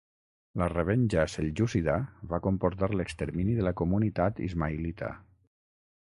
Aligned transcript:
La 0.59 0.67
revenja 0.71 1.25
seljúcida 1.33 1.97
va 2.31 2.39
comportar 2.47 2.89
l'extermini 2.93 3.57
de 3.59 3.67
la 3.67 3.75
comunitat 3.83 4.41
ismaïlita. 4.47 5.11